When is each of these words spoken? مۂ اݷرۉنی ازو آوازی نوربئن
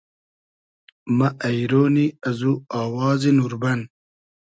مۂ 1.17 1.27
اݷرۉنی 1.47 2.07
ازو 2.27 2.51
آوازی 2.81 3.31
نوربئن 3.37 3.81